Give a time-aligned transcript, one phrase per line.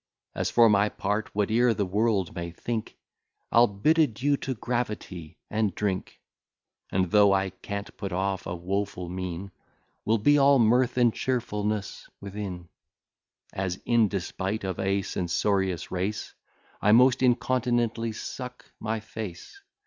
[0.33, 2.97] As for my part, whate'er the world may think,
[3.51, 6.19] I'll bid adieu to gravity, and drink;
[6.91, 9.51] And, though I can't put off a woful mien,
[10.03, 12.69] Will be all mirth and cheerfulness within:
[13.53, 16.33] As, in despight of a censorious race,
[16.81, 19.61] I most incontinently suck my face.